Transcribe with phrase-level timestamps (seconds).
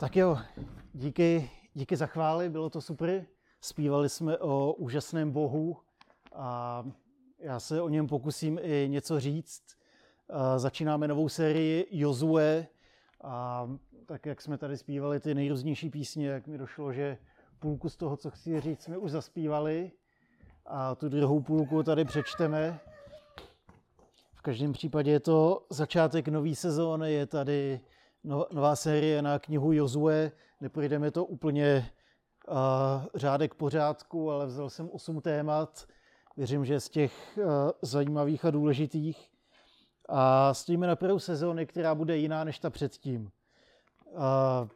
[0.00, 0.38] Tak jo,
[0.92, 3.26] díky, díky za chvály, bylo to super.
[3.60, 5.76] Zpívali jsme o úžasném Bohu
[6.34, 6.84] a
[7.38, 9.62] já se o něm pokusím i něco říct.
[10.56, 12.66] Začínáme novou sérii Jozue
[13.24, 13.68] a
[14.06, 17.18] tak, jak jsme tady zpívali ty nejrůznější písně, jak mi došlo, že
[17.58, 19.92] půlku z toho, co chci říct, jsme už zaspívali
[20.66, 22.80] a tu druhou půlku tady přečteme.
[24.34, 27.80] V každém případě je to začátek nové sezóny, je tady
[28.24, 30.32] nová série na knihu Jozue.
[30.60, 31.90] Neprojdeme to úplně
[32.48, 32.54] uh,
[33.14, 35.86] řádek pořádku, ale vzal jsem osm témat.
[36.36, 37.44] Věřím, že z těch uh,
[37.82, 39.30] zajímavých a důležitých.
[40.08, 43.30] A stojíme na prvou sezóny, která bude jiná než ta předtím.
[44.06, 44.68] Uh,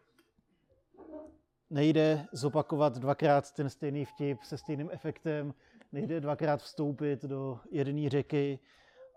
[1.70, 5.54] nejde zopakovat dvakrát ten stejný vtip se stejným efektem,
[5.92, 8.58] nejde dvakrát vstoupit do jedné řeky,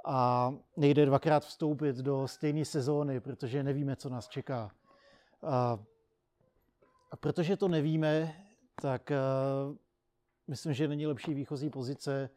[0.10, 4.72] a nejde dvakrát vstoupit do stejné sezóny, protože nevíme, co nás čeká.
[5.44, 5.80] A,
[7.12, 8.36] a protože to nevíme,
[8.82, 9.16] tak a,
[10.48, 12.30] myslím, že není lepší výchozí pozice,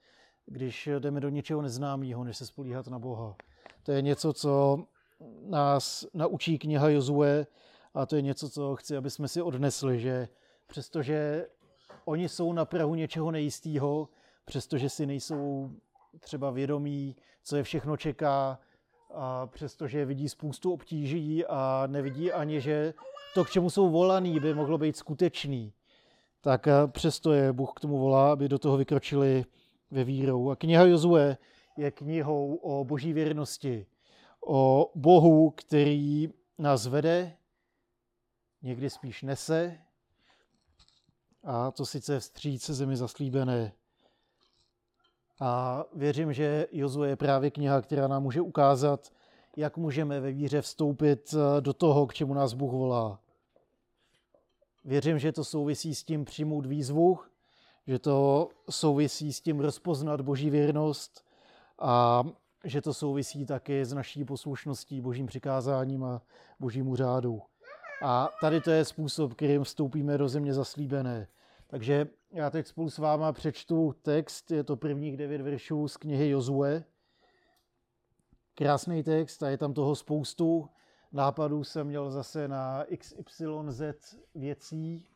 [0.46, 3.36] když jdeme do něčeho neznámého, než se spolíhat na Boha.
[3.82, 4.84] To je něco, co
[5.42, 7.46] nás naučí kniha Jozue
[7.94, 10.28] a to je něco, co chci, aby jsme si odnesli, že
[10.66, 11.46] přestože
[12.04, 14.08] oni jsou na Prahu něčeho nejistého,
[14.44, 15.70] přestože si nejsou
[16.20, 18.58] třeba vědomí, co je všechno čeká,
[19.14, 22.94] a přestože vidí spoustu obtíží a nevidí ani, že
[23.34, 25.72] to, k čemu jsou volaný, by mohlo být skutečný,
[26.40, 29.44] tak přesto je Bůh k tomu volá, aby do toho vykročili
[29.90, 30.50] ve vírou.
[30.50, 31.36] A kniha Jozue
[31.76, 33.86] je knihou o boží věrnosti,
[34.46, 37.36] o Bohu, který nás vede,
[38.62, 39.78] někdy spíš nese,
[41.44, 43.72] a to sice vstříc zemi zaslíbené.
[45.40, 49.12] A věřím, že Jozue je právě kniha, která nám může ukázat,
[49.56, 53.20] jak můžeme ve víře vstoupit eh, do toho, k čemu nás Bůh volá.
[54.84, 57.18] Věřím, že to souvisí s tím přijmout výzvu,
[57.86, 61.24] že to souvisí s tím rozpoznat Boží věrnost
[61.78, 62.24] a
[62.64, 66.22] že to souvisí taky s naší poslušností Božím přikázáním a
[66.60, 67.42] Božímu řádu.
[68.02, 71.26] A tady to je způsob, kterým vstoupíme do země zaslíbené.
[71.70, 76.28] Takže já teď spolu s váma přečtu text, je to prvních devět veršů z knihy
[76.28, 76.84] Jozue.
[78.54, 80.68] Krásný text a je tam toho spoustu.
[81.12, 83.82] Nápadů jsem měl zase na XYZ
[84.34, 85.08] věcí.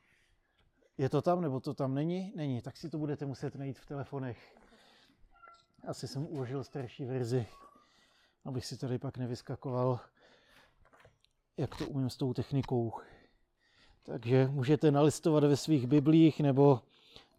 [0.99, 2.33] Je to tam, nebo to tam není?
[2.37, 4.57] Není, tak si to budete muset najít v telefonech.
[5.89, 7.47] Asi jsem uložil starší verzi,
[8.45, 10.01] abych si tady pak nevyskakoval,
[11.57, 12.93] jak to umím s tou technikou.
[14.07, 16.81] Takže můžete nalistovat ve svých biblích nebo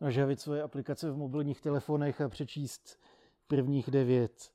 [0.02, 3.00] nažavit svoje aplikace v mobilních telefonech a přečíst
[3.48, 4.52] prvních devět.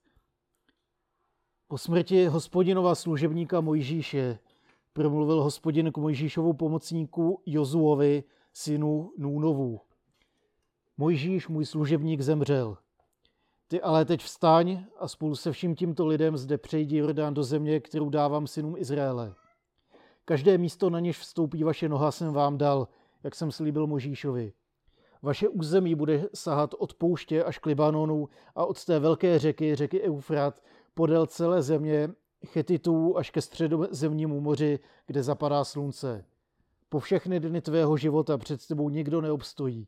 [1.69, 4.39] Po smrti hospodinova služebníka Mojžíše
[4.93, 9.81] promluvil hospodin k Mojžíšovu pomocníku Jozuovi, synu Núnovu.
[10.97, 12.77] Mojžíš, můj služebník, zemřel.
[13.69, 17.81] Ty ale teď vstaň a spolu se vším tímto lidem zde přejdi Jordán do země,
[17.81, 19.35] kterou dávám synům Izraele.
[20.25, 22.89] Každé místo, na něž vstoupí vaše noha, jsem vám dal,
[23.23, 24.53] jak jsem slíbil Možíšovi.
[25.23, 30.03] Vaše území bude sahat od pouště až k Libanonu a od té velké řeky, řeky
[30.03, 30.63] Eufrat,
[30.95, 32.09] podél celé země
[32.47, 36.25] Chetitů až ke středozemnímu moři, kde zapadá slunce.
[36.89, 39.87] Po všechny dny tvého života před tebou nikdo neobstojí.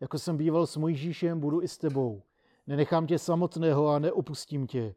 [0.00, 2.22] Jako jsem býval s Mojžíšem, budu i s tebou.
[2.66, 4.94] Nenechám tě samotného a neopustím tě.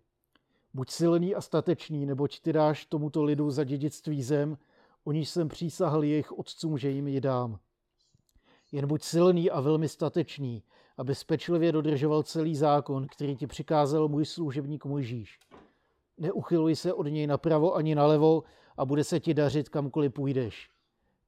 [0.73, 4.57] Buď silný a statečný, neboť ty dáš tomuto lidu za dědictví zem,
[5.03, 7.59] o níž jsem přísahl jejich otcům, že jim ji dám.
[8.71, 10.63] Jen buď silný a velmi statečný,
[10.97, 15.39] aby spečlivě dodržoval celý zákon, který ti přikázal můj služebník Mojžíš.
[16.17, 18.43] Neuchyluj se od něj napravo ani nalevo
[18.77, 20.69] a bude se ti dařit kamkoliv půjdeš.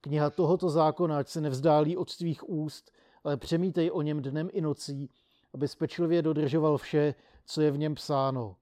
[0.02, 2.92] Kniha tohoto zákona, ať se nevzdálí od tvých úst,
[3.24, 5.10] ale přemítej o něm dnem i nocí,
[5.54, 7.16] aby spečlivě dodržoval vše,
[7.46, 8.56] co je v něm psáno.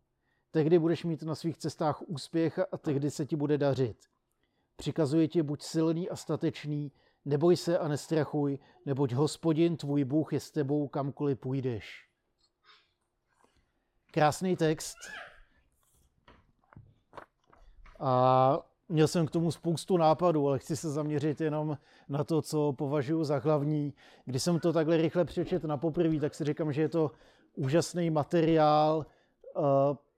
[0.52, 3.98] Tehdy budeš mít na svých cestách úspěch a tehdy se ti bude dařit.
[4.75, 6.92] Přikazuje ti, buď silný a statečný,
[7.25, 12.10] neboj se a nestrachuj, neboť hospodin, tvůj Bůh, je s tebou, kamkoliv půjdeš.
[14.12, 14.96] Krásný text.
[18.00, 18.60] A
[18.90, 21.78] měl jsem k tomu spoustu nápadů, ale chci se zaměřit jenom
[22.10, 23.94] na to, co považuji za hlavní.
[24.25, 27.12] Když jsem to takhle rychle přečet na poprvé, tak si říkám, že je to
[27.56, 29.06] úžasný materiál
[29.56, 29.63] uh,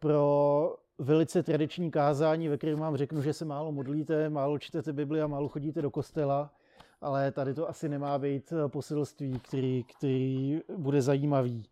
[0.01, 5.21] pro velice tradiční kázání, ve kterém vám řeknu, že se málo modlíte, málo čtete Bibli
[5.21, 6.53] a málo chodíte do kostela,
[7.01, 11.65] ale tady to asi nemá být eh, poselství, který, který bude zajímavý.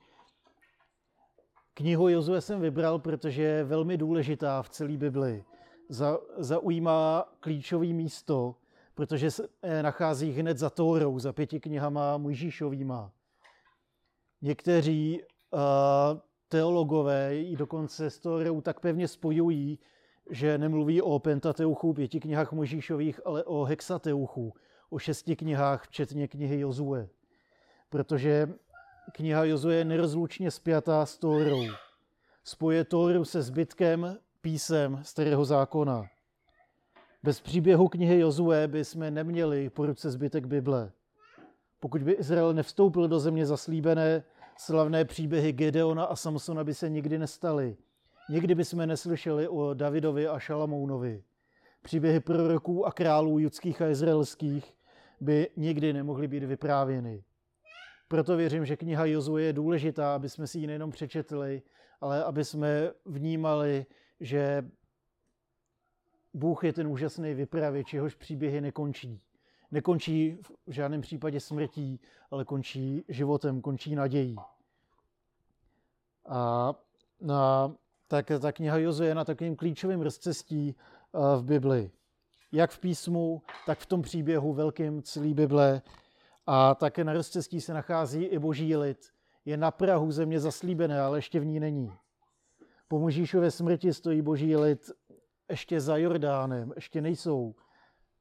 [1.73, 5.43] Knihu Jozue jsem vybral, protože je velmi důležitá v celé Bibli.
[5.89, 8.55] Za, zaujímá klíčové místo,
[8.95, 13.11] protože se eh, nachází hned za Tórou, za pěti knihama Mojžíšovýma.
[14.41, 15.21] Někteří
[15.51, 19.79] uh, teologové i dokonce s Tórou tak pevně spojují,
[20.29, 24.53] že nemluví o Pentateuchu, pěti knihách Mojžíšových, ale o Hexateuchu,
[24.89, 27.07] o šesti knihách, včetně knihy Jozue.
[27.89, 28.49] Protože
[29.13, 31.63] kniha Jozue je nerozlučně spjatá s Tórou.
[32.43, 36.05] Spoje Tóru se zbytkem písem Starého zákona.
[37.23, 40.91] Bez příběhu knihy Jozue by jsme neměli po ruce zbytek Bible.
[41.79, 44.23] Pokud by Izrael nevstoupil do země zaslíbené,
[44.59, 47.77] slavné příběhy Gedeona a Samsona by se nikdy nestaly.
[48.29, 51.23] Nikdy by jsme neslyšeli o Davidovi a Šalamounovi.
[51.81, 54.73] Příběhy proroků a králů judských a izraelských
[55.21, 57.23] by nikdy nemohly být vyprávěny.
[58.07, 61.61] Proto věřím, že kniha Jozue je důležitá, aby jsme si ji nejenom přečetli,
[62.01, 63.85] ale aby jsme vnímali,
[64.19, 64.69] že
[66.33, 69.21] Bůh je ten úžasný vypravěč, jehož příběhy nekončí.
[69.71, 70.37] Nekončí
[70.67, 71.99] v žádném případě smrtí,
[72.31, 74.35] ale končí životem, končí nadějí.
[76.29, 76.73] A
[77.21, 77.73] na,
[78.07, 80.75] tak ta kniha Jozu je na takovým klíčovým rozcestí
[81.13, 81.91] v Bibli.
[82.51, 85.81] Jak v písmu, tak v tom příběhu velkým celé Bible.
[86.45, 89.09] A také na rozcestí se nachází i boží lid.
[89.45, 91.93] Je na Prahu země zaslíbené, ale ještě v ní není.
[92.87, 94.91] Po Možíšově smrti stojí boží lid
[95.49, 97.55] ještě za Jordánem, ještě nejsou.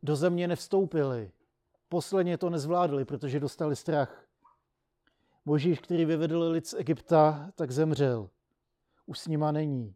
[0.03, 1.31] Do země nevstoupili.
[1.89, 4.25] Posledně to nezvládli, protože dostali strach.
[5.45, 8.31] Možíš, který vyvedl lid z Egypta, tak zemřel.
[9.07, 9.95] Už s nima není.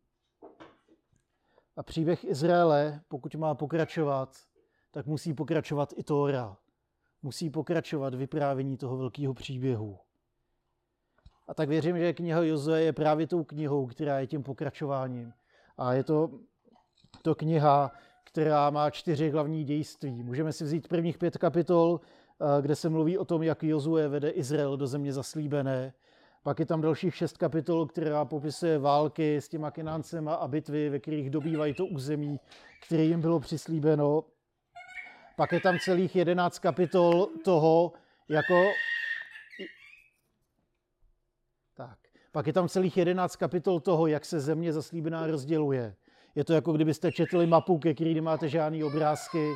[1.77, 4.37] A příběh Izraele, pokud má pokračovat,
[4.91, 6.56] tak musí pokračovat i Tóra.
[7.23, 9.99] Musí pokračovat vyprávění toho velkého příběhu.
[11.49, 15.33] A tak věřím, že kniha Jozue je právě tou knihou, která je tím pokračováním.
[15.79, 16.31] A je to,
[17.23, 17.93] to kniha,
[18.25, 20.23] která má čtyři hlavní dějství.
[20.23, 24.31] Můžeme si vzít prvních pět kapitol, eh, kde se mluví o tom, jak Jozue vede
[24.31, 25.93] Izrael do země zaslíbené.
[26.43, 30.99] Pak je tam dalších šest kapitol, která popisuje války s těma Kenáncema a bitvy, ve
[30.99, 32.41] kterých dobývají to území,
[32.87, 34.25] které jim bylo přislíbeno.
[35.37, 37.93] Pak je tam celých jedenáct kapitol toho,
[38.29, 38.65] jako
[41.75, 41.99] tak.
[42.33, 45.95] Pak je tam celých jedenáct kapitol toho, jak se země zaslíbená rozděluje.
[46.34, 49.55] Je to jako kdybyste četli mapu, ke který nemáte žádný obrázky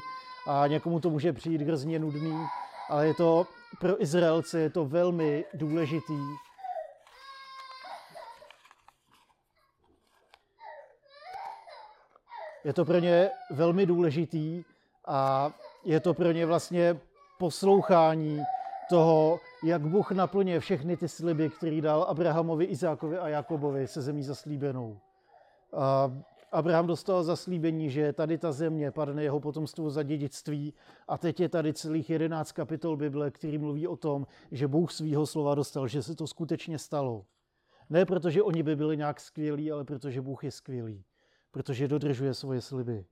[0.49, 2.46] a někomu to může přijít hrozně nudný,
[2.88, 3.46] ale je to
[3.81, 6.19] pro Izraelce je to velmi důležitý.
[12.64, 14.64] Je to pro ně velmi důležitý
[15.06, 15.50] a
[15.84, 17.00] je to pro ně vlastně
[17.38, 18.43] poslouchání
[18.88, 24.23] toho, jak Bůh naplňuje všechny ty sliby, které dal Abrahamovi, Izákovi a Jakobovi se zemí
[24.23, 24.99] zaslíbenou.
[25.76, 26.12] A
[26.56, 30.75] Abraham dostal zaslíbení, že tady ta země padne jeho potomstvu za dědictví
[31.08, 35.26] a teď je tady celých 11 kapitol Bible, který mluví o tom, že Bůh svýho
[35.26, 37.25] slova dostal, že se to skutečně stalo.
[37.91, 41.05] Ne proto, že oni by byli nějak skvělí, ale protože Bůh je skvělý,
[41.50, 43.05] protože dodržuje svoje sliby.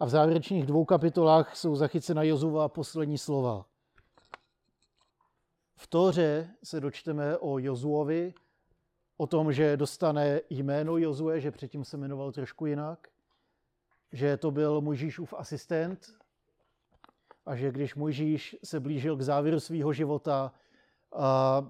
[0.00, 3.66] A v závěrečných dvou kapitolách jsou zachycena Jozova poslední slova.
[5.76, 8.34] V Tóře se dočteme o Jozuovi,
[9.16, 13.08] o tom, že dostane jméno Jozue, že předtím se jmenoval trošku jinak,
[14.12, 16.06] že to byl Mojžíšův asistent
[17.46, 20.52] a že když Mojžíš se blížil k závěru svého života,
[21.12, 21.66] a,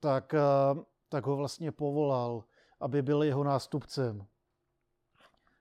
[0.00, 0.76] tak, a,
[1.08, 2.44] tak ho vlastně povolal,
[2.80, 4.26] aby byl jeho nástupcem.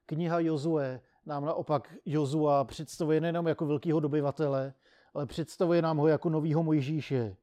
[0.05, 4.73] Kniha Jozue nám naopak Jozua představuje nejenom jako velkého dobyvatele,
[5.13, 7.37] ale představuje nám ho jako novýho Mojžíše.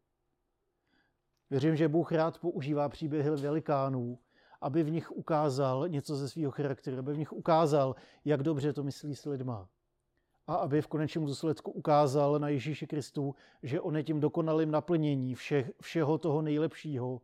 [1.50, 4.18] Věřím, že Bůh rád používá příběhy velikánů,
[4.60, 8.82] aby v nich ukázal něco ze svého charakteru, aby v nich ukázal, jak dobře to
[8.82, 9.68] myslí s lidma.
[10.46, 15.34] A aby v konečném důsledku ukázal na Ježíši Kristu, že on je tím dokonalým naplnění
[15.34, 17.20] vše, všeho toho nejlepšího,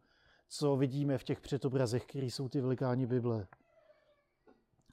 [0.49, 3.47] co vidíme v těch předobrazech, které jsou ty velikáni Bible.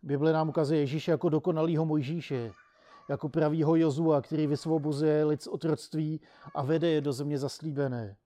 [0.03, 2.51] Bible nám ukazuje Ježíše jako dokonalýho Mojžíše,
[3.09, 6.21] jako pravýho Jozua, který vysvobozuje lid z otroctví
[6.55, 8.17] a vede je do země zaslíbené.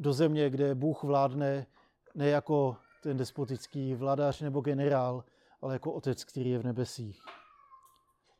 [0.00, 1.66] Do země, kde Bůh vládne
[2.14, 5.24] ne jako ten despotický vladař nebo generál,
[5.62, 7.22] ale jako otec, který je v nebesích.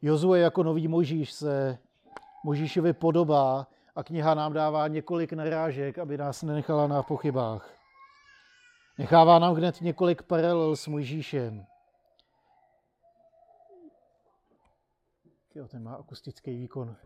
[0.02, 1.78] Jozue jako nový Možíš se
[2.44, 7.74] Možíšovi podobá a kniha nám dává několik narážek, aby nás nenechala na pochybách.
[8.98, 11.66] Nechává nám hned několik paralel s Mojžíšem.
[15.54, 16.96] Jo, ten má akustický výkon.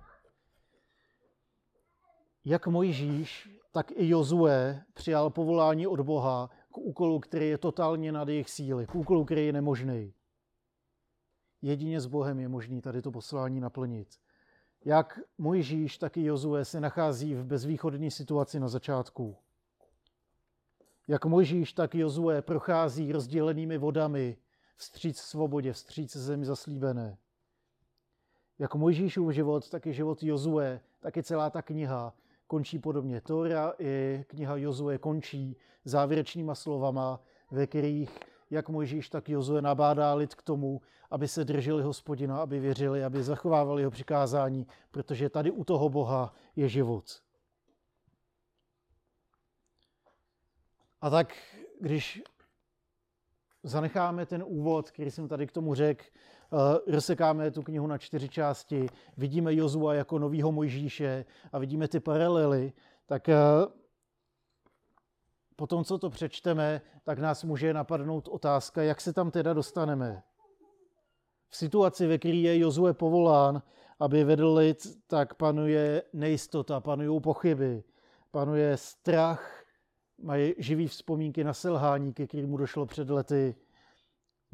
[2.45, 8.29] Jak Mojžíš, tak i Jozue přijal povolání od Boha k úkolu, který je totálně nad
[8.29, 10.15] jejich síly, k úkolu, který je nemožný.
[11.63, 14.09] Jedině s Bohem je možný tady to poslání naplnit.
[14.85, 19.37] Jak Mojžíš, tak i Jozue se nachází v bezvýchodné situaci na začátku.
[21.09, 24.37] Jak Mojžíš, tak Jozue prochází rozdělenými vodami
[24.77, 27.19] vstříc svobodě, vstříc zemi zaslíbené.
[28.59, 32.15] Jak Mojžíšův život, tak i život Jozue, tak i celá ta kniha
[32.55, 33.21] končí podobně.
[33.21, 37.21] Tóra i kniha Jozue končí závěrečnýma slovama,
[37.51, 38.19] ve kterých
[38.51, 40.81] jak Mojžíš, tak Jozue nabádá lid k tomu,
[41.11, 46.35] aby se drželi hospodina, aby věřili, aby zachovávali jeho přikázání, protože tady u toho Boha
[46.57, 47.23] je život.
[51.01, 51.35] A tak,
[51.81, 52.23] když
[53.63, 56.05] zanecháme ten úvod, který jsem tady k tomu řekl,
[56.87, 62.73] rozsekáme tu knihu na čtyři části, vidíme Jozua jako novýho Mojžíše a vidíme ty paralely,
[63.07, 63.73] tak uh,
[65.57, 70.23] po tom, co to přečteme, tak nás může napadnout otázka, jak se tam teda dostaneme.
[71.49, 73.63] V situaci, ve které je Jozue povolán,
[74.01, 77.85] aby vedl lid, tak panuje nejistota, panují pochyby,
[78.31, 79.65] panuje strach,
[80.19, 83.55] mají živý vzpomínky na selhání, ke kterému došlo před lety,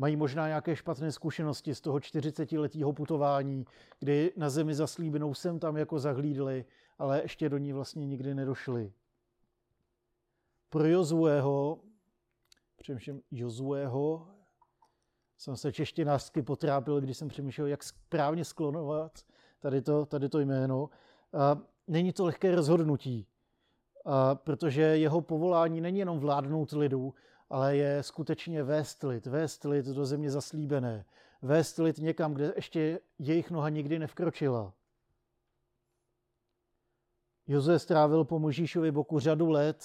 [0.00, 3.64] mají možná nějaké špatné zkušenosti z toho 40-letého putování,
[3.98, 6.64] kdy na zemi zaslíbenou jsem tam jako zahlídli,
[6.98, 8.92] ale ještě do ní vlastně nikdy nedošli
[10.70, 11.80] pro Jozueho,
[12.76, 14.28] přemýšlím Jozueho,
[15.38, 19.12] jsem se češtinářsky potrápil, když jsem přemýšlel, jak správně sklonovat
[19.60, 20.90] tady to, tady to jméno.
[21.32, 23.26] A není to lehké rozhodnutí,
[24.04, 27.14] a protože jeho povolání není jenom vládnout lidu,
[27.50, 31.04] ale je skutečně vést lid, vést lid do země zaslíbené,
[31.42, 34.72] vést lid někam, kde ještě jejich noha nikdy nevkročila.
[37.46, 39.84] Jozue strávil po Možíšovi boku řadu let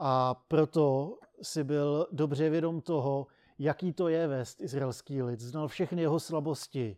[0.00, 3.26] a proto si byl dobře vědom toho,
[3.58, 5.40] jaký to je vést izraelský lid.
[5.40, 6.96] Znal všechny jeho slabosti.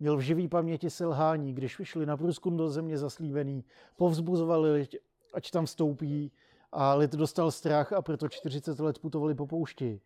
[0.00, 3.64] Měl v živý paměti selhání, když vyšli na průzkum do země zaslíbený,
[3.96, 4.96] povzbuzovali lid,
[5.34, 6.32] ať tam vstoupí
[6.72, 10.00] a lid dostal strach a proto 40 let putovali po poušti.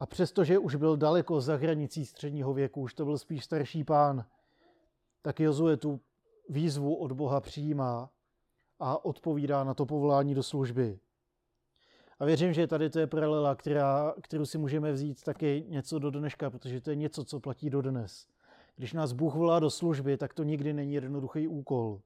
[0.00, 4.24] A přestože už byl daleko za hranicí středního věku, už to byl spíš starší pán,
[5.22, 6.00] tak Jozue tu
[6.48, 8.10] výzvu od Boha přijímá
[8.78, 10.98] a odpovídá na to povolání do služby.
[12.18, 16.10] A věřím, že tady to je paralela, která, kterou si můžeme vzít taky něco do
[16.10, 18.26] dneška, protože to je něco, co platí do dnes.
[18.76, 22.00] Když nás Bůh volá do služby, tak to nikdy není jednoduchý úkol.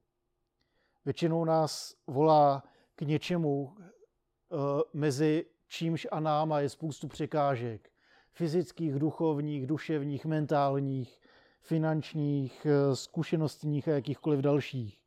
[1.05, 2.63] Většinou nás volá
[2.95, 4.59] k něčemu, uh,
[4.93, 7.89] mezi čímž a náma je spoustu překážek.
[8.31, 11.21] Fyzických, duchovních, duševních, mentálních,
[11.61, 15.05] finančních, uh, zkušenostních a jakýchkoliv dalších.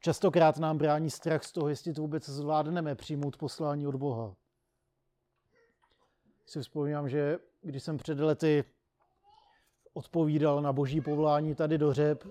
[0.00, 4.34] Častokrát nám brání strach z toho, jestli to vůbec zvládneme přijmout poslání od Boha.
[6.46, 8.64] Si vzpomínám, že když jsem před lety
[9.92, 12.24] odpovídal na boží povolání tady do Řep,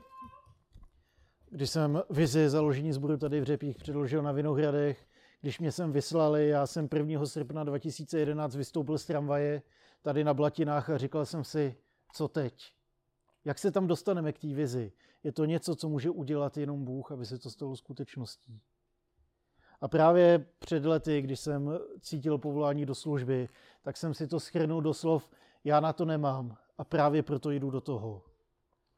[1.54, 5.08] když jsem vizi založení sboru tady v Řepích předložil na Vinohradech,
[5.42, 7.26] když mě sem vyslali, já jsem 1.
[7.26, 9.62] srpna 2011 vystoupil z tramvaje
[10.02, 11.76] tady na Blatinách a říkal jsem si,
[12.14, 12.74] co teď?
[13.46, 14.92] Jak se tam dostaneme k té vizi?
[15.24, 18.62] Je to něco, co může udělat jenom Bůh, aby se to stalo skutečností.
[19.82, 23.50] A právě před lety, když jsem cítil povolání do služby,
[23.82, 25.30] tak jsem si to schrnul do slov,
[25.64, 28.33] já na to nemám a právě proto jdu do toho.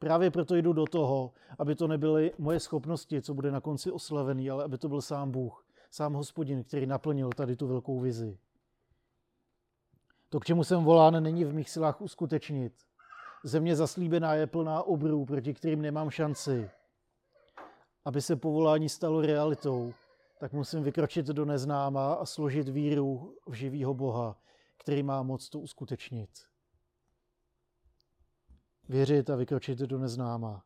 [0.06, 4.50] Právě proto jdu do toho, aby to nebyly moje schopnosti, co bude na konci oslavený,
[4.50, 8.38] ale aby to byl sám Bůh, sám hospodin, který naplnil tady tu velkou vizi.
[10.30, 12.74] To, k čemu jsem volán, není v mých silách uskutečnit.
[13.44, 16.70] Země zaslíbená je plná obrů, proti kterým nemám šanci.
[18.06, 19.94] Aby se povolání stalo realitou,
[20.40, 24.38] tak musím vykročit do neznáma a složit víru v živýho Boha,
[24.78, 26.30] který má moc to uskutečnit.
[28.90, 30.64] Věřit a vykročit do neznáma.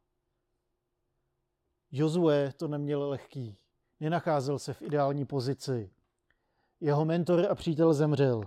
[1.91, 3.57] Jozue to neměl lehký.
[3.99, 5.91] Nenacházel se v ideální pozici.
[6.81, 8.43] Jeho mentor a přítel zemřel.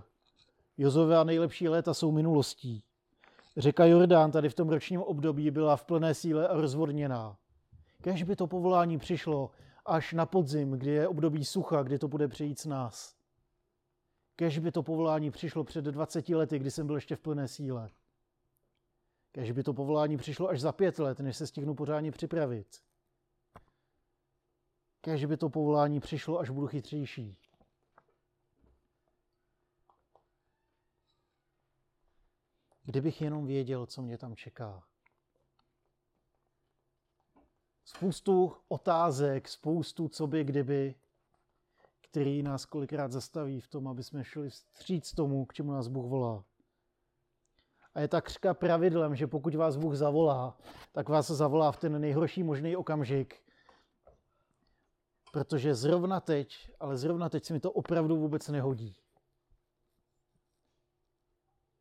[0.77, 2.83] Jozové nejlepší léta jsou minulostí.
[3.57, 7.37] Řeka Jordán tady v tom ročním období byla v plné síle a rozvodněná.
[8.01, 9.51] Kež by to povolání přišlo
[9.85, 13.15] až na podzim, kdy je období sucha, kdy to bude přejít s nás.
[14.35, 17.89] Kež by to povolání přišlo před 20 lety, kdy jsem byl ještě v plné síle.
[19.33, 22.83] Kež by to povolání přišlo až za pět let, než se stihnu pořádně připravit.
[25.01, 27.37] Kež by to povolání přišlo, až budu chytřejší.
[32.83, 34.83] Kdybych jenom věděl, co mě tam čeká.
[37.85, 40.95] Spoustu otázek, spoustu co by, kdyby,
[42.01, 46.05] který nás kolikrát zastaví v tom, aby jsme šli vstříc tomu, k čemu nás Bůh
[46.05, 46.45] volá.
[47.95, 50.57] A je takřka pravidlem, že pokud vás Bůh zavolá,
[50.91, 53.43] tak vás zavolá v ten nejhorší možný okamžik.
[55.31, 58.95] Protože zrovna teď, ale zrovna teď se mi to opravdu vůbec nehodí.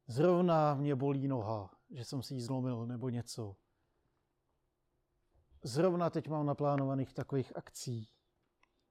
[0.07, 3.57] Zrovna mě bolí noha, že jsem si ji zlomil nebo něco.
[5.63, 8.09] Zrovna teď mám naplánovaných takových akcí.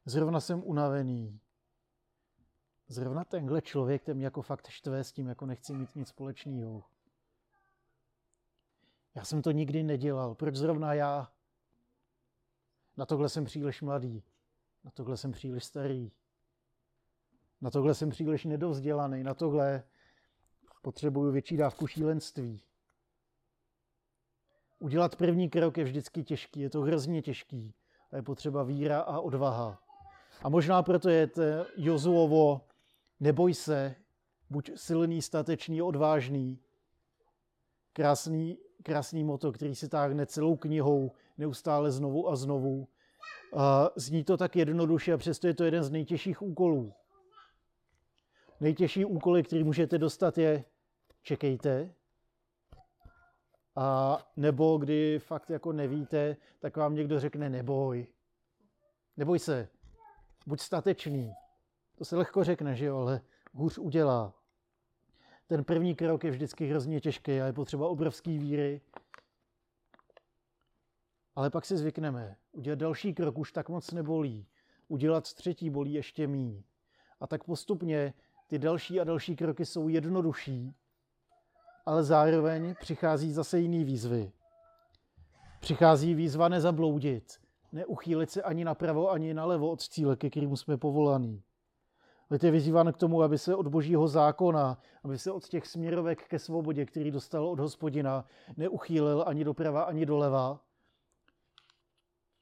[0.05, 1.41] Zrovna jsem unavený.
[2.87, 6.83] Zrovna tenhle člověk ten mě jako fakt štve s tím, jako nechci mít nic společného.
[9.15, 10.35] Já jsem to nikdy nedělal.
[10.35, 11.31] Proč zrovna já?
[12.97, 14.23] Na tohle jsem příliš mladý.
[14.83, 16.11] Na tohle jsem příliš starý.
[17.61, 19.23] Na tohle jsem příliš nedovzdělaný.
[19.23, 19.83] Na tohle
[20.81, 22.61] potřebuju větší dávku šílenství.
[24.79, 27.73] Udělat první krok je vždycky těžký, je to hrozně těžký.
[28.11, 29.83] A je potřeba víra a odvaha.
[30.41, 31.41] A možná proto je to
[31.77, 32.61] Jozuovo
[33.19, 33.95] neboj se,
[34.49, 36.59] buď silný, statečný, odvážný.
[37.93, 42.87] Krásný, krásný moto, který si táhne celou knihou neustále znovu a znovu.
[43.95, 46.93] Zní to tak jednoduše a přesto je to jeden z nejtěžších úkolů.
[48.59, 50.63] Nejtěžší úkoly, který můžete dostat, je
[51.23, 51.93] čekejte.
[53.75, 58.07] A nebo kdy fakt jako nevíte, tak vám někdo řekne neboj.
[59.17, 59.67] Neboj se,
[60.45, 61.33] buď statečný.
[61.95, 63.21] To se lehko řekne, že jo, ale
[63.53, 64.33] hůř udělá.
[65.51, 68.81] Ten první krok je vždycky hrozně těžký a je potřeba obrovský víry.
[71.35, 72.35] Ale pak si zvykneme.
[72.51, 74.47] Udělat další krok už tak moc nebolí.
[74.87, 76.63] Udělat třetí bolí ještě míň.
[77.19, 78.13] A tak postupně
[78.47, 80.75] ty další a další kroky jsou jednodušší,
[81.85, 84.31] ale zároveň přichází zase jiný výzvy.
[85.59, 87.39] Přichází výzva nezabloudit,
[87.71, 91.43] neuchýlit se ani napravo, ani nalevo od cíle, ke kterému jsme povolaní.
[92.31, 96.27] Lid je vyzýván k tomu, aby se od božího zákona, aby se od těch směrovek
[96.27, 98.25] ke svobodě, který dostal od hospodina,
[98.57, 100.61] neuchýlil ani doprava, ani doleva,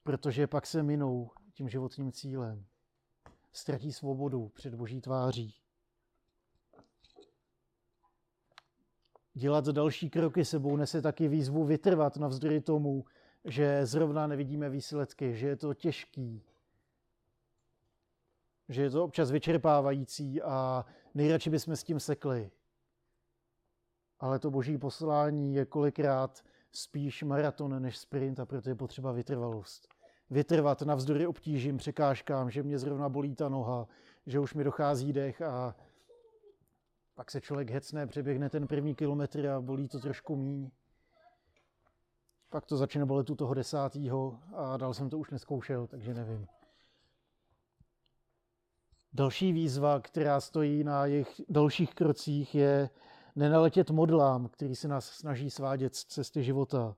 [0.04, 2.66] protože pak se minou tím životním cílem.
[3.52, 5.56] Ztratí svobodu před boží tváří.
[9.34, 13.06] Dělat další kroky sebou nese taky výzvu vytrvat navzdory tomu,
[13.46, 16.44] že zrovna nevidíme výsledky, že je to těžký,
[18.70, 22.52] že je to občas vyčerpávající a nejradši bychom s tím sekli.
[24.20, 29.88] Ale to boží poslání je kolikrát spíš maraton než sprint a proto je potřeba vytrvalost.
[30.30, 33.88] Vytrvat navzdory obtížím, překážkám, že mě zrovna bolí ta noha,
[34.26, 35.76] že už mi dochází dech a
[37.16, 40.70] pak se člověk hecne, přeběhne ten první kilometr a bolí to trošku míň.
[42.50, 46.48] Pak to začne bolet u toho desátého a dál jsem to už neskoušel, takže nevím.
[49.14, 52.90] Další výzva, která stojí na jejich dalších krocích, je
[53.36, 56.96] nenaletět modlám, který se nás snaží svádět z cesty života.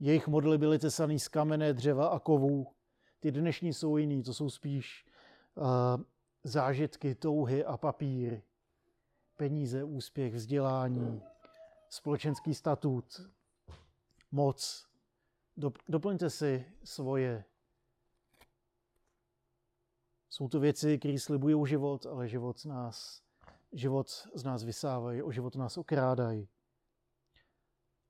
[0.00, 2.66] Jejich modly byly tesaný z kamene, dřeva a kovů.
[3.20, 5.06] Ty dnešní jsou jiný, to jsou spíš
[5.54, 5.66] uh,
[6.44, 8.40] zážitky, touhy a papír.
[9.36, 11.22] Peníze, úspěch, vzdělání,
[11.88, 13.04] společenský statut,
[14.32, 14.86] moc.
[15.88, 17.44] Doplňte si svoje
[20.32, 23.22] jsou to věci, které slibují život, ale život z nás,
[23.72, 26.48] život z nás vysávají, o život nás okrádají.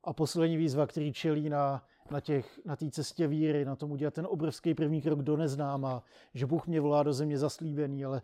[0.05, 4.15] A poslední výzva, který čelí na, na, těch, na té cestě víry, na tom udělat
[4.15, 6.03] ten obrovský první krok do neznáma,
[6.35, 8.23] že Bůh mě volá do země zaslíbený, ale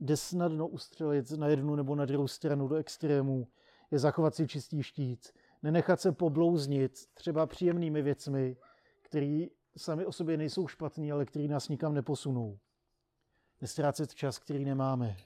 [0.00, 3.48] jde snadno ustřelit na jednu nebo na druhou stranu do extrémů,
[3.90, 8.56] je zachovat si čistý štít, nenechat se poblouznit třeba příjemnými věcmi,
[9.02, 9.46] které
[9.76, 12.58] sami o sobě nejsou špatný, ale které nás nikam neposunou
[13.62, 15.16] nestrácet čas, který nemáme.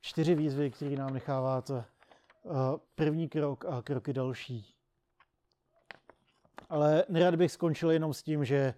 [0.00, 1.84] Čtyři výzvy, které nám necháváte.
[2.94, 4.74] První krok a kroky další.
[6.68, 8.74] Ale nerad bych skončil jenom s tím, že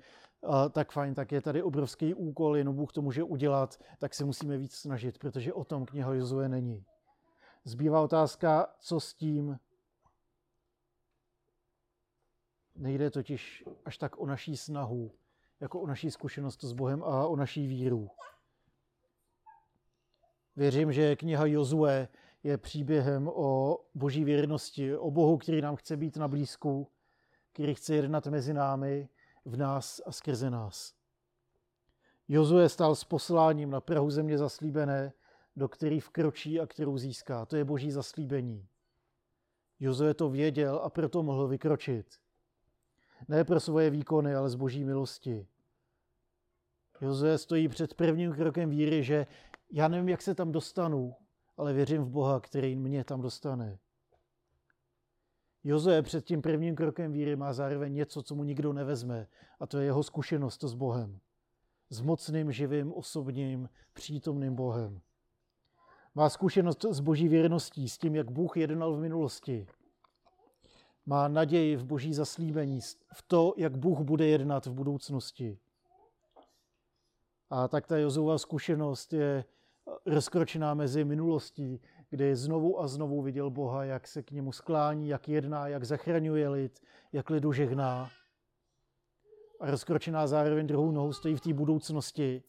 [0.72, 4.56] tak fajn, tak je tady obrovský úkol, jenom Bůh to může udělat, tak se musíme
[4.56, 6.84] víc snažit, protože o tom kniha Jozue není.
[7.64, 9.58] Zbývá otázka, co s tím.
[12.74, 15.12] Nejde totiž až tak o naší snahu,
[15.62, 18.10] jako o naší zkušenost s Bohem a o naší víru.
[20.56, 22.08] Věřím, že kniha Jozue
[22.42, 26.88] je příběhem o boží věrnosti, o Bohu, který nám chce být na blízku,
[27.52, 29.08] který chce jednat mezi námi,
[29.44, 30.94] v nás a skrze nás.
[32.28, 35.12] Jozue stál s posláním na Prahu země zaslíbené,
[35.56, 37.46] do který vkročí a kterou získá.
[37.46, 38.68] To je boží zaslíbení.
[39.80, 42.06] Jozue to věděl a proto mohl vykročit.
[43.28, 45.46] Ne pro svoje výkony, ale z boží milosti.
[47.00, 49.26] Jozue stojí před prvním krokem víry, že
[49.70, 51.14] já nevím, jak se tam dostanu,
[51.56, 53.78] ale věřím v Boha, který mě tam dostane.
[55.64, 59.26] Jozue před tím prvním krokem víry má zároveň něco, co mu nikdo nevezme,
[59.60, 61.20] a to je jeho zkušenost s Bohem.
[61.90, 65.00] S mocným, živým, osobním, přítomným Bohem.
[66.14, 69.66] Má zkušenost s boží věrností, s tím, jak Bůh jednal v minulosti.
[71.06, 72.80] Má naději v boží zaslíbení,
[73.14, 75.58] v to, jak Bůh bude jednat v budoucnosti.
[77.50, 79.44] A tak ta Jozova zkušenost je
[80.06, 85.28] rozkročená mezi minulostí, kdy znovu a znovu viděl Boha, jak se k němu sklání, jak
[85.28, 86.80] jedná, jak zachraňuje lid,
[87.12, 88.10] jak lidu žehná.
[89.60, 92.42] A rozkročená zároveň druhou nohou stojí v té budoucnosti.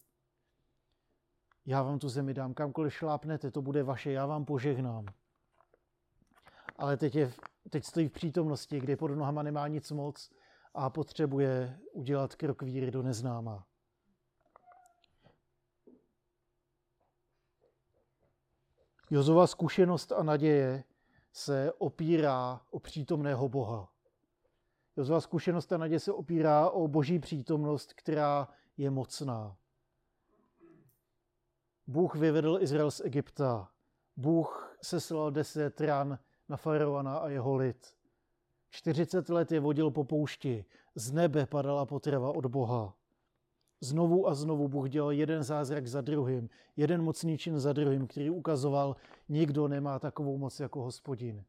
[1.65, 5.05] Já vám tu zemi dám, kamkoliv šlápnete, to bude vaše, já vám požehnám.
[6.77, 7.33] Ale teď, je,
[7.69, 10.31] teď stojí v přítomnosti, kdy pod nohama nemá nic moc
[10.73, 13.67] a potřebuje udělat krok víry do neznáma.
[19.09, 20.83] Jozova zkušenost a naděje
[21.33, 23.89] se opírá o přítomného Boha.
[24.97, 28.47] Jozova zkušenost a naděje se opírá o boží přítomnost, která
[28.77, 29.57] je mocná.
[31.87, 33.71] Bůh vyvedl Izrael z Egypta.
[34.17, 37.87] Bůh seslal deset ran na faraona a jeho lid.
[38.69, 40.65] 40 let je vodil po poušti.
[40.95, 42.93] Z nebe padala potrava od Boha.
[43.81, 48.29] Znovu a znovu Bůh dělal jeden zázrak za druhým, jeden mocný čin za druhým, který
[48.29, 48.95] ukazoval,
[49.29, 51.43] nikdo nemá takovou moc jako hospodin.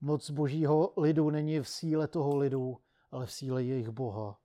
[0.00, 2.78] Moc božího lidu není v síle toho lidu,
[3.10, 4.38] ale v síle jejich Boha.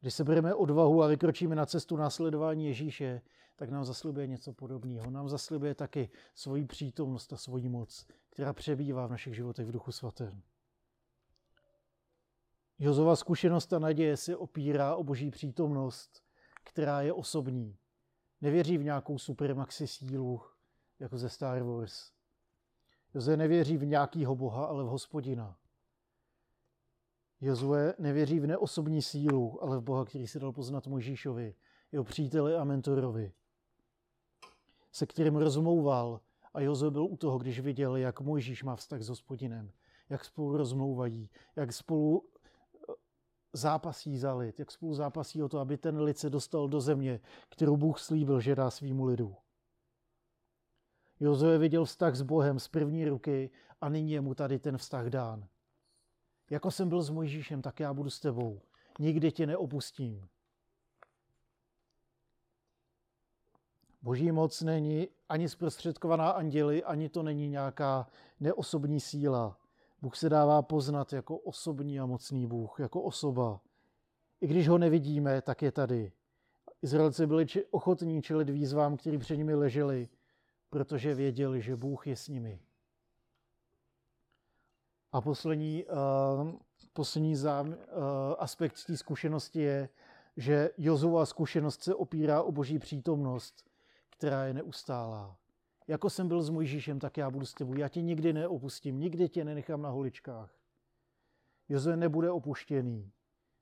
[0.00, 3.22] Když se bereme odvahu a vykročíme na cestu následování Ježíše,
[3.60, 5.10] tak nám zaslibuje něco podobného.
[5.10, 9.92] Nám zaslibuje taky svoji přítomnost a svoji moc, která přebývá v našich životech v Duchu
[9.92, 10.42] Svatém.
[12.78, 16.22] Jozova zkušenost a naděje se opírá o boží přítomnost,
[16.64, 17.76] která je osobní.
[18.40, 20.40] Nevěří v nějakou supermaxi sílu,
[20.98, 22.12] jako ze Star Wars.
[23.14, 25.58] Jozue nevěří v nějakýho boha, ale v hospodina.
[27.40, 31.54] Jozue nevěří v neosobní sílu, ale v Boha, který se dal poznat Mojžíšovi,
[31.92, 33.32] jeho příteli a mentorovi,
[34.92, 36.20] se kterým rozmlouval
[36.54, 39.72] a Jozue byl u toho, když viděl, jak Mojžíš má vztah s hospodinem,
[40.08, 42.28] jak spolu rozmlouvají, jak spolu
[43.52, 47.20] zápasí za lid, jak spolu zápasí o to, aby ten lid se dostal do země,
[47.48, 49.36] kterou Bůh slíbil, že dá svýmu lidu.
[51.20, 53.50] Jozue viděl vztah s Bohem z první ruky
[53.80, 55.48] a nyní je mu tady ten vztah dán.
[56.50, 58.60] Jako jsem byl s Mojžíšem, tak já budu s tebou.
[58.98, 60.28] Nikdy tě neopustím.
[64.02, 68.06] Boží moc není ani zprostředkovaná anděli, ani to není nějaká
[68.40, 69.56] neosobní síla.
[70.02, 73.60] Bůh se dává poznat jako osobní a mocný Bůh, jako osoba.
[74.40, 76.12] I když ho nevidíme, tak je tady.
[76.82, 80.08] Izraelci byli ochotní čelit výzvám, které před nimi ležely,
[80.70, 82.60] protože věděli, že Bůh je s nimi.
[85.12, 86.50] A poslední, uh,
[86.92, 87.74] poslední zám, uh,
[88.38, 89.88] aspekt té zkušenosti je,
[90.36, 93.69] že Jozova zkušenost se opírá o boží přítomnost,
[94.20, 95.36] která je neustálá.
[95.88, 97.78] Jako jsem byl s Mojžíšem, tak já budu s tebou.
[97.78, 100.54] Já tě nikdy neopustím, nikdy tě nenechám na holičkách.
[101.68, 103.12] Jozue nebude opuštěný.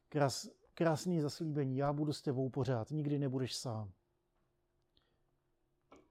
[0.09, 3.93] Krás, krásný zaslíbení, já budu s tebou pořád, nikdy nebudeš sám.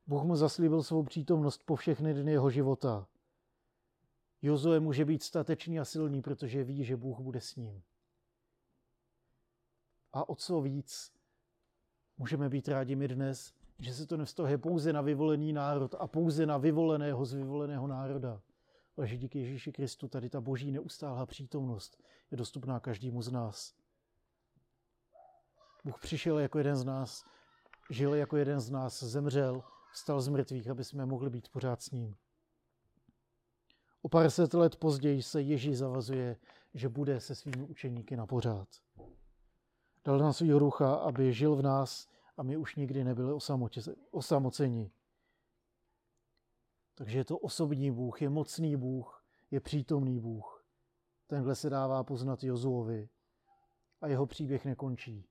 [0.07, 3.07] Bůh mu zaslíbil svou přítomnost po všechny dny jeho života.
[4.41, 7.83] Jozue může být statečný a silný, protože ví, že Bůh bude s ním.
[10.13, 11.12] A o co víc
[12.17, 16.46] můžeme být rádi my dnes, že se to nevztahuje pouze na vyvolený národ a pouze
[16.46, 18.42] na vyvoleného z vyvoleného národa,
[18.98, 23.74] ale že díky Ježíši Kristu tady ta boží neustálá přítomnost je dostupná každému z nás.
[25.84, 27.26] Bůh přišel jako jeden z nás,
[27.90, 29.63] žil jako jeden z nás, zemřel,
[29.94, 32.16] vstal z mrtvých, aby jsme mohli být pořád s ním.
[34.02, 36.38] O pár set let později se Ježíš zavazuje,
[36.74, 38.68] že bude se svými učeníky na pořád.
[40.06, 43.34] Dal nám svého rucha, aby žil v nás a my už nikdy nebyli
[44.12, 44.91] osamoceni.
[46.95, 50.65] Takže je to osobní Bůh, je mocný Bůh, je přítomný Bůh.
[51.28, 53.10] Tenhle se dává poznat Jozuovi
[54.02, 55.26] a jeho příběh nekončí.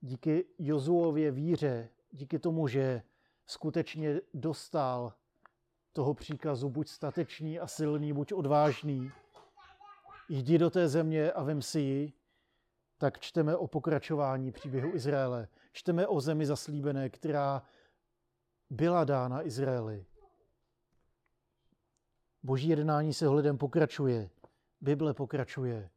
[0.00, 3.02] Díky Jozuově víře, díky tomu, že
[3.46, 5.14] skutečně dostal
[5.92, 9.10] toho příkazu buď statečný a silný, buď odvážný,
[10.28, 12.12] jdi do té země a vem si ji,
[13.02, 15.48] tak čteme o pokračování příběhu Izraele.
[15.72, 17.62] Čteme o zemi zaslíbené, která
[18.70, 20.06] byla dána Izraeli.
[22.42, 24.30] Boží jednání se hledem pokračuje.
[24.80, 25.90] Bible pokračuje.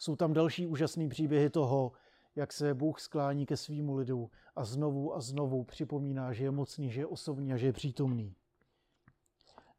[0.00, 1.92] Jsou tam další úžasné příběhy toho,
[2.36, 6.90] jak se Bůh sklání ke svýmu lidu a znovu a znovu připomíná, že je mocný,
[6.90, 8.34] že je osobní a že je přítomný.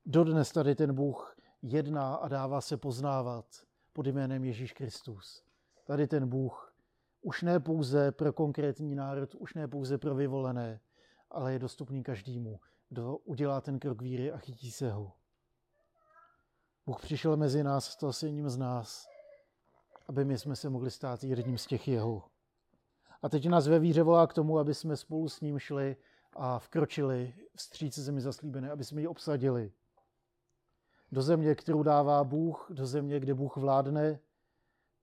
[0.06, 3.46] Dodnes tady ten Bůh jedná a dává se poznávat
[3.94, 5.44] pod jménem Ježíš Kristus.
[5.86, 6.73] Tady ten Bůh
[7.24, 10.80] už ne pouze pro konkrétní národ, už ne pouze pro vyvolené,
[11.32, 12.60] ale je dostupný každému,
[12.90, 15.14] kdo udělá ten krok víry a chytí se ho.
[16.86, 19.08] Bůh přišel mezi nás, stal se jedním z nás,
[20.08, 22.24] aby my jsme se mohli stát jedním z těch jeho.
[23.22, 25.98] A teď nás ve víře volá k tomu, aby jsme spolu s ním šli
[26.34, 29.72] a vkročili vstříc zemi zaslíbené, aby jsme ji obsadili.
[31.12, 34.20] Do země, kterou dává Bůh, do země, kde Bůh vládne,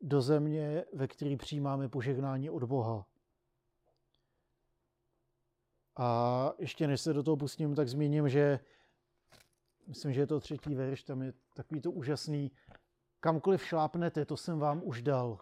[0.01, 3.07] do země, ve které přijímáme požehnání od Boha.
[5.97, 8.61] A ještě než se do toho pustím, tak zmíním, že
[9.87, 12.53] myslím, že je to třetí verš, tam je takový to úžasný.
[13.21, 15.39] Kamkoliv šlápnete, to jsem vám už dal.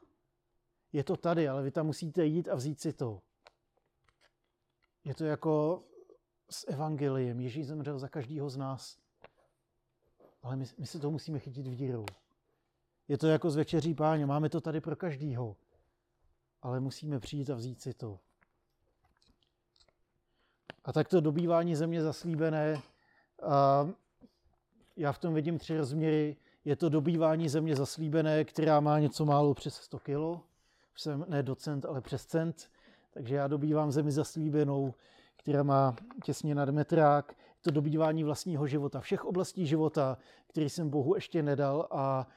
[0.92, 3.22] Je to tady, ale vy tam musíte jít a vzít si to.
[5.04, 5.84] Je to jako
[6.50, 7.40] s evangeliem.
[7.40, 8.98] Ježíš zemřel za každého z nás.
[10.42, 12.06] Ale my, my si to musíme chytit vírou.
[13.08, 14.26] Je to jako z večeří páně.
[14.26, 15.56] Máme to tady pro každýho.
[16.62, 18.18] Ale musíme přijít a vzít si to.
[20.84, 22.82] A tak to dobývání země zaslíbené,
[23.42, 23.88] a
[24.96, 26.36] já v tom vidím tři rozměry.
[26.64, 30.40] Je to dobývání země zaslíbené, která má něco málo přes 100 kilo.
[30.96, 32.70] Jsem ne docent, ale přes cent.
[33.14, 34.94] Takže já dobývám zemi zaslíbenou,
[35.36, 37.32] která má těsně nad metrák.
[37.38, 42.28] Je to dobývání vlastního života, všech oblastí života, který jsem Bohu ještě nedal a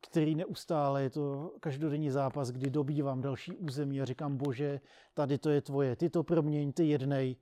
[0.00, 4.80] který neustále, je to každodenní zápas, kdy dobývám další území a říkám, bože,
[5.14, 7.36] tady to je tvoje, ty to proměň, ty jednej,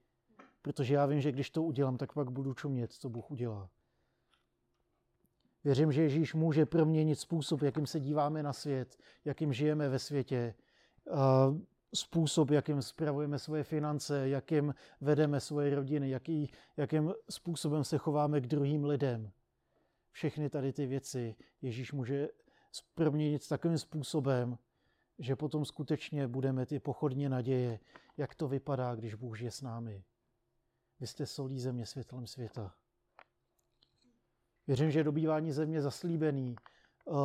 [0.63, 3.69] protože já vím, že když to udělám, tak pak budu čumět, co Bůh udělá.
[5.65, 10.55] Věřím, že Ježíš může proměnit způsob, jakým se díváme na svět, jakým žijeme ve světě,
[11.95, 18.47] způsob, jakým spravujeme svoje finance, jakým vedeme svoje rodiny, jaký, jakým způsobem se chováme k
[18.47, 19.31] druhým lidem.
[20.19, 22.29] Všechny tady ty věci Ježíš může
[22.95, 24.59] proměnit takovým způsobem,
[25.19, 27.81] že potom skutečně budeme ty pochodně naděje,
[28.17, 30.05] jak to vypadá, když Bůh je s námi.
[31.01, 32.75] Vy jste solí země světlem světa.
[34.67, 36.57] Věřím, že dobývání země zaslíbený
[37.05, 37.17] uh,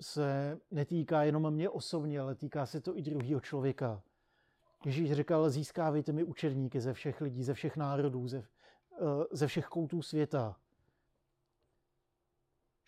[0.00, 4.02] se netýká jenom mě osobně, ale týká se to i druhého člověka.
[4.84, 8.44] Ježíš říkal, získávejte mi učedníky ze všech lidí, ze všech národů, ze, uh,
[9.30, 10.56] ze všech koutů světa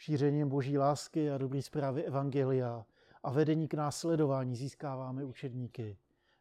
[0.01, 2.87] šířením boží lásky a dobrý zprávy Evangelia
[3.23, 5.99] a vedení k následování získáváme učedníky.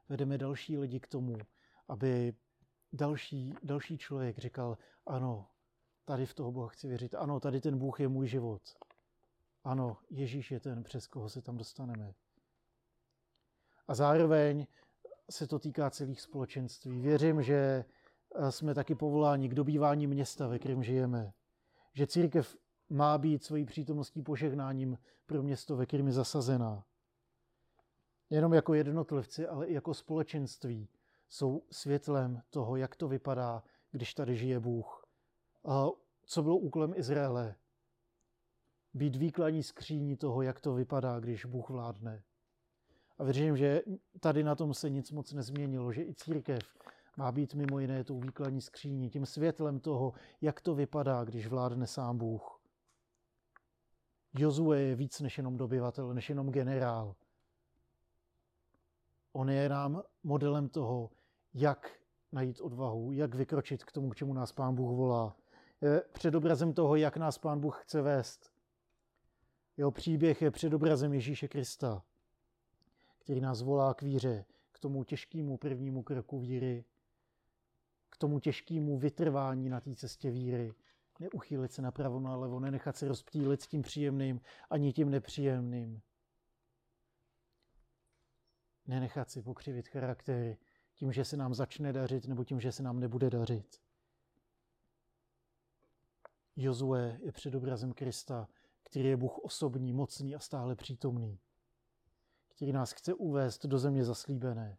[0.09, 1.37] Vedeme další lidi k tomu,
[1.87, 2.33] aby
[2.93, 5.47] další, další člověk říkal, ano,
[6.05, 8.61] tady v toho Boha chci věřit, ano, tady ten Bůh je můj život.
[9.63, 12.13] Ano, Ježíš je ten, přes koho se tam dostaneme.
[13.87, 14.67] A zároveň
[15.29, 17.01] se to týká celých společenství.
[17.01, 17.85] Věřím, že
[18.49, 21.33] jsme taky povoláni k dobývání města, ve kterém žijeme.
[21.93, 22.57] Že církev
[22.89, 26.83] má být svojí přítomností požehnáním pro město, ve kterém je zasazená.
[28.29, 30.89] Jenom jako jednotlivci, ale i jako společenství
[31.29, 35.05] jsou světlem toho, jak to vypadá, když tady žije Bůh.
[35.65, 35.87] A
[36.25, 37.55] co bylo úkolem Izraele?
[38.93, 42.23] Být výkladní skříní toho, jak to vypadá, když Bůh vládne.
[43.17, 43.81] A věřím, že
[44.19, 46.59] tady na tom se nic moc nezměnilo, že i církev
[47.17, 51.87] má být mimo jiné tou výkladní skříní, tím světlem toho, jak to vypadá, když vládne
[51.87, 52.58] sám Bůh.
[54.33, 57.15] Jozue je víc než jenom dobyvatel, než jenom generál.
[59.31, 61.09] On je nám modelem toho,
[61.53, 61.99] jak
[62.31, 65.35] najít odvahu, jak vykročit k tomu, k čemu nás Pán Bůh volá.
[65.81, 68.51] Je předobrazem toho, jak nás Pán Bůh chce vést.
[69.77, 72.03] Jeho příběh je předobrazem Ježíše Krista,
[73.19, 76.85] který nás volá k víře, k tomu těžkému prvnímu kroku víry,
[78.09, 80.73] k tomu těžkému vytrvání na té cestě víry,
[81.19, 86.01] neuchýlit se napravo, nalevo, nenechat se rozptýlit s tím příjemným ani tím nepříjemným.
[88.87, 90.57] Nenechat si pokřivit charaktery
[90.95, 93.81] tím, že se nám začne dařit nebo tím, že se nám nebude dařit.
[96.55, 98.47] Jozue je předobrazem Krista,
[98.83, 101.39] který je Bůh osobní, mocný a stále přítomný,
[102.47, 104.77] který nás chce uvést do země zaslíbené.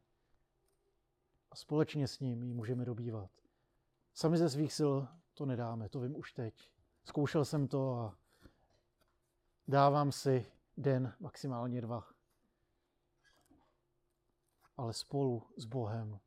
[1.50, 3.30] A společně s ním ji můžeme dobývat.
[4.14, 4.94] Sami ze svých sil
[5.34, 6.70] to nedáme, to vím už teď.
[7.04, 8.18] Zkoušel jsem to a
[9.68, 12.08] dávám si den, maximálně dva.
[14.76, 16.20] Ale spolu s Bohem,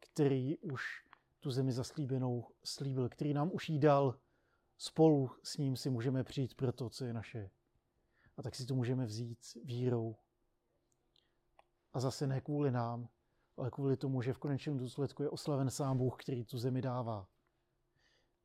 [0.00, 0.82] který už
[1.40, 4.18] tu zemi zaslíbenou slíbil, který nám už jí dal,
[4.78, 7.50] spolu s ním si můžeme přijít pro to, co je naše.
[8.36, 10.16] A tak si to můžeme vzít vírou.
[11.92, 13.08] A zase ne kvůli nám,
[13.56, 17.28] ale kvůli tomu, že v konečném důsledku je oslaven sám Bůh, který tu zemi dává.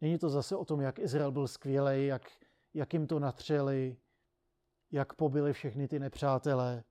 [0.01, 2.31] Není to zase o tom, jak Izrael byl skvělý, jak,
[2.73, 3.97] jak jim to natřeli,
[4.91, 6.83] jak pobili všechny ty nepřátelé.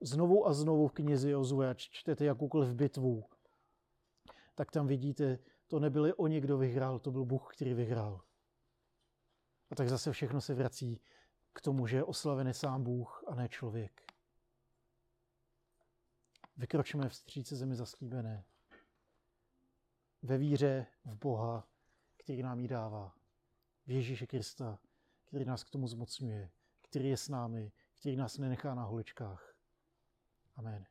[0.00, 3.24] Znovu a znovu v knizi Jozue, ať čtete jakoukoliv bitvu,
[4.54, 8.20] tak tam vidíte, to nebyli oni, kdo vyhrál, to byl Bůh, který vyhrál.
[9.70, 11.00] A tak zase všechno se vrací
[11.52, 14.12] k tomu, že je oslavený sám Bůh a ne člověk.
[16.56, 18.44] Vykročíme vstříce zemi zaslíbené.
[20.22, 21.68] Ve víře v Boha,
[22.28, 23.14] který nám ji dává.
[23.86, 24.78] V Ježíše Krista,
[25.24, 26.50] který nás k tomu zmocňuje,
[26.82, 29.54] který je s námi, který nás nenechá na holičkách.
[30.56, 30.86] Amen.